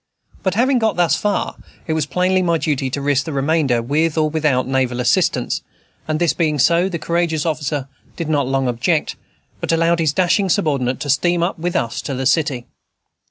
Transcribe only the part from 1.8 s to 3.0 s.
it was plainly my duty to